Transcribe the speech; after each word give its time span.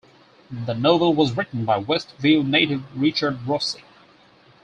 The 0.49 0.73
novel 0.73 1.13
was 1.13 1.37
written 1.37 1.63
by 1.63 1.77
West 1.77 2.13
View 2.17 2.41
native 2.43 2.81
Richard 2.99 3.45
Rossi. 3.45 3.83